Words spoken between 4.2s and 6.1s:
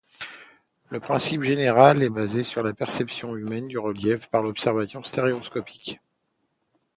par observation stéréoscopique.